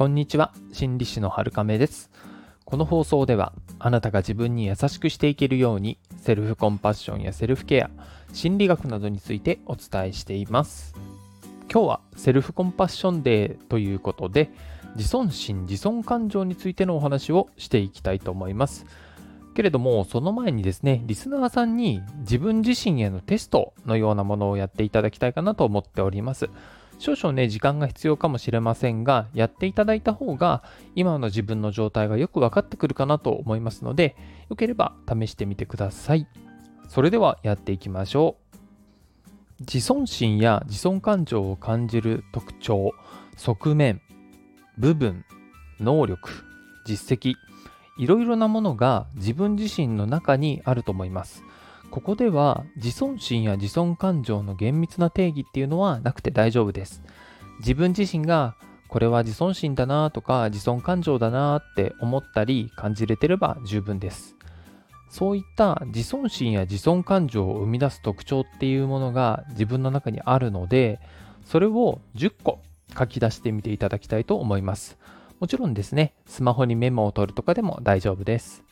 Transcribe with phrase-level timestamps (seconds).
[0.00, 2.10] こんにちは、心理師の春亀です。
[2.64, 7.90] この放送では、あなたが自分に優しくしていけるように、セルフコンパッションやセルフケア、
[8.32, 10.94] 心理学などについてお伝えしています。
[11.70, 14.50] 今日はセルフコンパッションデーということで、
[14.96, 18.86] 自尊心、自尊感情についてのお話をしていきたいと思います。
[19.54, 26.48] けれども、その前にですね、リスナーさんに自分自身へのテストのようなものをやっていただきたいかなと思っております。
[27.00, 30.62] 少々ね、時間が必要かもしれませんが、やっていただいた方が、
[30.94, 34.16] 今の自分の状態がよく分かってくるかなと思いますので、
[34.50, 36.26] よければ試してみてください。
[36.88, 39.60] それではやっていきましょう。
[39.60, 42.92] 自尊心や自尊感情を感じる特徴、
[43.34, 44.02] 側面、
[44.76, 45.24] 部分、
[45.80, 46.30] 能力、
[46.84, 47.34] 実績、
[47.96, 51.44] いろいろなものが自分自身の中にあると思います。
[51.90, 57.02] ここでは自尊心や自尊感情の厳密な定義っていうのはなくて大丈夫です。
[57.58, 58.56] 自分自身が
[58.88, 64.36] これは自尊心だなとか自尊感情だなって思ったり感じれてれば十分です。
[65.08, 71.00] そういった自尊心や自尊感情を生み出す特徴っていうものが自分の中にあるので、
[71.44, 72.60] それを10個
[72.96, 74.98] 書き出してみていただきたいと思います。
[75.40, 78.62] もちろんですね、スマホにメモを取るとかでも大丈夫です。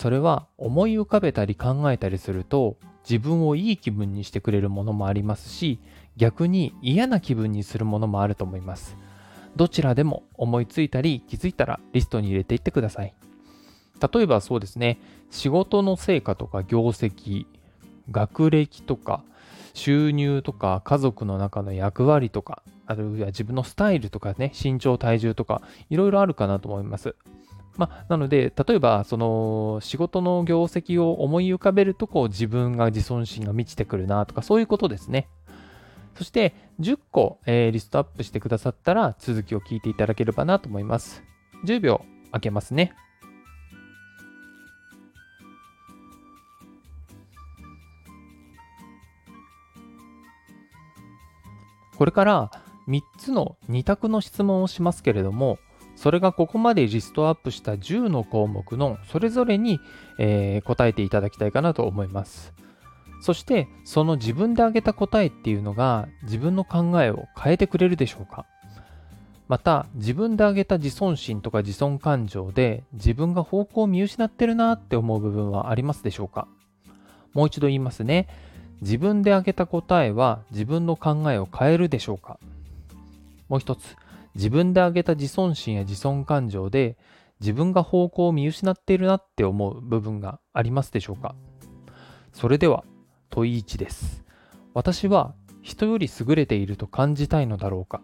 [0.00, 5.78] それは思い浮かべたり考えたりすると自分をいい気分にしてくれるものもありますし
[6.16, 8.96] 逆に嫌な気分にするものもあると思います。
[9.56, 13.14] どちらでも思いついたり気づいたらリストに入れていってください。
[14.14, 14.98] 例えばそうですね。
[15.30, 17.44] 仕事の成果とか業績
[18.10, 19.22] 学歴とか
[19.74, 27.16] 収入とか家族の中の役割とかあるいは自分のスタイルとかね身長体重とかいろいろあるかなと思います。
[27.76, 35.28] まあ、なので、例えば、その仕事の業績を思い浮かべると、こう自分が自尊心が満ちてくるなとか、そういうことですね。
[36.14, 41.22] そして、10個、えー、リストアップしてくださったら、続きを聞いていただければなと思います。
[41.64, 42.92] 10秒開けますね。
[51.96, 52.50] これから
[52.88, 55.58] 3つの2択の質問をしますけれども、
[56.00, 59.80] それがここまでリストアップした10の項目のそれぞれに、
[60.16, 62.54] えー、答えていただきたいかなと思います。
[63.20, 68.46] そしてその自分で挙げた答えっていうのが自分の考えを変えてくれるでしょうか
[69.46, 76.48] また自分で挙げた自尊心とか自尊感情で自分が方向を見失ってるなって思う部分はありますでしょうか
[77.34, 78.26] もう一度言いますね。
[78.80, 82.40] 自分で挙げた答えは自分の考えを変えるでしょうか
[83.50, 83.98] もう一つ。
[84.34, 86.96] 自分で挙げた自尊心や自尊感情で
[87.40, 91.34] 自分が方向を見失っているなって思う部分がありますでしょうか？
[92.32, 92.84] それでは
[93.30, 94.22] 問い1です。
[94.74, 98.02] 私は人より優れていると感じたいのだろうか？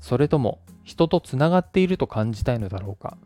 [0.00, 3.16] それとも人とつながっていると感じたいのだろうか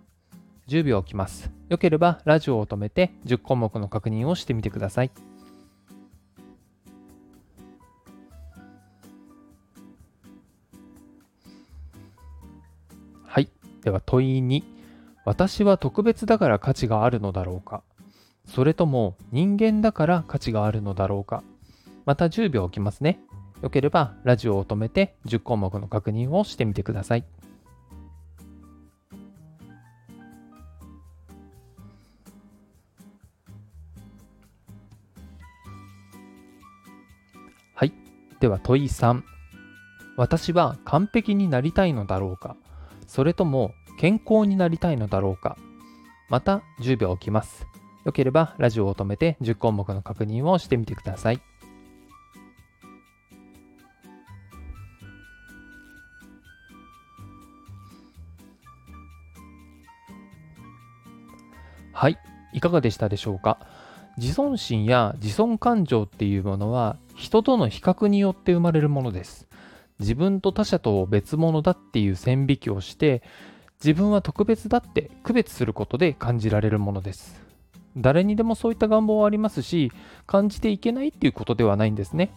[0.68, 1.50] ？10秒置きます。
[1.68, 5.10] よければラジオを止めて10項目の確認をしてみてください。
[13.86, 14.64] では問い2、
[15.24, 17.84] 私は特別だから価値があるのだろうか
[18.44, 21.44] それとも人間だから価値があるのだろうか
[22.04, 23.20] また10秒置きますね。
[23.62, 27.24] よければラジオを止めて10項目の確認をしてみてください。
[37.74, 37.92] はい。
[38.40, 39.22] では問い3。
[40.16, 42.56] 私は完璧になりたいのだろうか
[43.06, 45.56] それとも健康になりたいのだろうか
[46.28, 47.66] また10秒置きます。
[48.04, 51.40] よければラジオを止めて10項目の確認をしてみてください。
[61.92, 62.18] はい、
[62.52, 63.58] いかがでしたでしょうか
[64.18, 69.46] 自尊心や自尊感情っていうものは人との比較によって生まれるものです。
[69.98, 73.22] 自分と他者と別物だっていう線引きをして
[73.82, 77.44] 自分は特別だって区別することで感じられるものです。
[77.96, 79.90] 誰にでもそういった願望はありますし
[80.26, 82.32] 感じていけないっていうことではないんですね。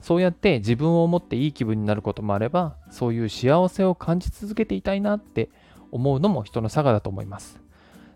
[0.00, 5.48] そうやって自分を思っていい気分になることもあればそういう幸せを感じ続けていたいなって
[5.90, 7.60] 思うのも人の差がだと思います。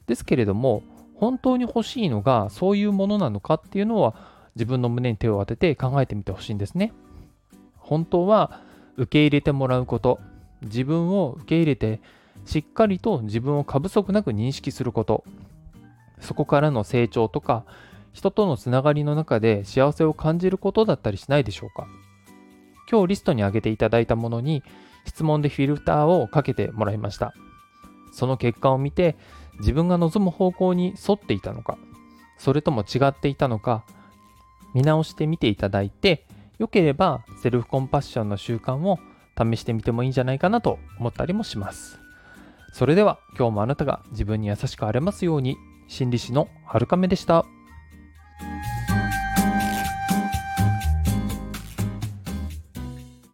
[0.06, 0.82] ですけれども
[1.14, 4.14] 本当に欲しいのがそういうものなのかっていうのは
[4.54, 6.92] 自分の胸に手を当てて考えてみてほしいんですね。
[7.88, 8.60] 本当は
[8.98, 10.20] 受け入れてもらうこと、
[10.60, 12.02] 自分を受け入れて、
[12.44, 15.24] しっかりと自分を過不足なく認識すること、
[16.20, 17.64] そこからの成長とか、
[18.12, 21.86] 人とのつながりの中で幸せを感じることだったりしないでしょうか。
[22.90, 24.62] 今日リストに挙げていただいたものに、
[25.06, 27.32] 質問でフィルターをかけてもらいました。
[28.12, 29.16] その結果を見て
[29.60, 31.78] 自分が望む方向に沿っていたのか、
[32.36, 33.84] それとも違っていたのか、
[34.74, 36.26] 見直してみていただいて、
[36.58, 38.98] 良ければセルフコンパッションの習慣を
[39.36, 42.00] 試してみてもいいんじゃないかなと思ったりもします。
[42.72, 45.56] それでは今日もあなたが自分に優しくあれますように
[45.86, 47.44] 心理師のはるかめでした。